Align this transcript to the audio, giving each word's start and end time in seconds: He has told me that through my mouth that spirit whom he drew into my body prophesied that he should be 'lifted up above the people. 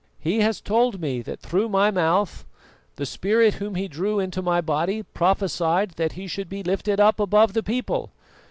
He 0.19 0.39
has 0.39 0.61
told 0.61 0.99
me 0.99 1.21
that 1.21 1.41
through 1.41 1.69
my 1.69 1.91
mouth 1.91 2.43
that 2.95 3.05
spirit 3.05 3.53
whom 3.53 3.75
he 3.75 3.87
drew 3.87 4.19
into 4.19 4.41
my 4.41 4.59
body 4.59 5.03
prophesied 5.03 5.91
that 5.91 6.13
he 6.13 6.25
should 6.25 6.49
be 6.49 6.63
'lifted 6.63 6.99
up 6.99 7.19
above 7.19 7.53
the 7.53 7.61
people. 7.61 8.09